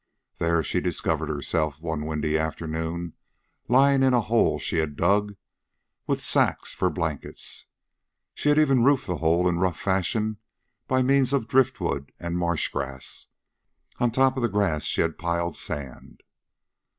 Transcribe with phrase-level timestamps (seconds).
[0.39, 3.13] There she discovered herself, one windy afternoon,
[3.67, 5.35] lying in a hole she had dug,
[6.07, 7.67] with sacks for blankets.
[8.33, 10.37] She had even roofed the hole in rough fashion
[10.87, 13.27] by means of drift wood and marsh grass.
[13.99, 16.23] On top of the grass she had piled sand.